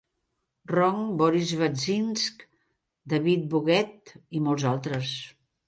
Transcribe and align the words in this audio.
Ronk, 0.75 1.03
Boris 1.19 1.51
Baczynskj, 1.59 2.43
David 3.15 3.47
Boggett 3.55 4.17
i 4.41 4.45
molts 4.49 4.69
altres. 4.75 5.17